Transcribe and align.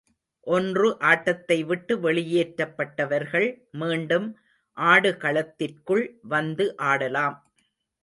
ஒன்று 0.47 0.87
ஆட்டத்தை 1.01 1.57
விட்டு 1.63 1.95
வெளியேற்றப்பட்டவர்கள் 1.97 3.47
மீண்டும் 3.77 4.27
ஆடுகளத்திற்குள் 4.77 6.05
வந்து 6.27 6.67
ஆடலாம். 6.91 7.37